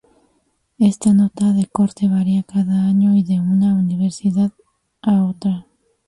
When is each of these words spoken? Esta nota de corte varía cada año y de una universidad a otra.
Esta 0.79 1.13
nota 1.13 1.53
de 1.53 1.67
corte 1.67 2.07
varía 2.07 2.41
cada 2.41 2.87
año 2.87 3.15
y 3.15 3.21
de 3.21 3.39
una 3.39 3.75
universidad 3.75 4.51
a 5.03 5.25
otra. 5.25 5.67